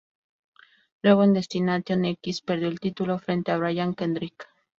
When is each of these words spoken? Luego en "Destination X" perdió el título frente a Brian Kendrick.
Luego 1.03 1.23
en 1.23 1.33
"Destination 1.33 2.05
X" 2.05 2.41
perdió 2.41 2.69
el 2.69 2.79
título 2.79 3.19
frente 3.19 3.51
a 3.51 3.57
Brian 3.59 3.93
Kendrick. 3.93 4.47